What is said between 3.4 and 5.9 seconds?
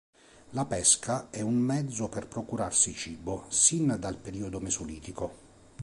sin dal periodo mesolitico.